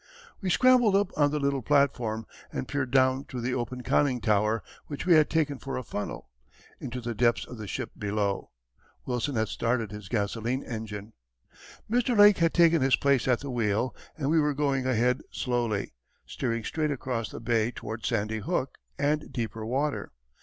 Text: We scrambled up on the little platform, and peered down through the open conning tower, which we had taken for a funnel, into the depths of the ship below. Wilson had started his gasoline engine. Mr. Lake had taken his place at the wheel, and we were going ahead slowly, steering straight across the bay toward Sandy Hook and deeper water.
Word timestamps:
We 0.41 0.49
scrambled 0.49 0.95
up 0.95 1.11
on 1.15 1.29
the 1.29 1.37
little 1.39 1.61
platform, 1.61 2.25
and 2.51 2.67
peered 2.67 2.89
down 2.89 3.25
through 3.25 3.41
the 3.41 3.53
open 3.53 3.83
conning 3.83 4.19
tower, 4.19 4.63
which 4.87 5.05
we 5.05 5.13
had 5.13 5.29
taken 5.29 5.59
for 5.59 5.77
a 5.77 5.83
funnel, 5.83 6.31
into 6.79 7.01
the 7.01 7.13
depths 7.13 7.45
of 7.45 7.59
the 7.59 7.67
ship 7.67 7.91
below. 7.95 8.49
Wilson 9.05 9.35
had 9.35 9.47
started 9.47 9.91
his 9.91 10.09
gasoline 10.09 10.63
engine. 10.63 11.13
Mr. 11.87 12.17
Lake 12.17 12.39
had 12.39 12.51
taken 12.55 12.81
his 12.81 12.95
place 12.95 13.27
at 13.27 13.41
the 13.41 13.51
wheel, 13.51 13.95
and 14.17 14.31
we 14.31 14.39
were 14.41 14.55
going 14.55 14.87
ahead 14.87 15.21
slowly, 15.29 15.93
steering 16.25 16.63
straight 16.63 16.89
across 16.89 17.29
the 17.29 17.39
bay 17.39 17.69
toward 17.69 18.03
Sandy 18.03 18.39
Hook 18.39 18.79
and 18.97 19.31
deeper 19.31 19.63
water. 19.63 20.13